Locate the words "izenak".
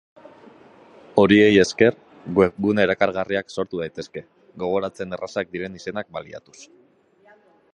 5.81-6.09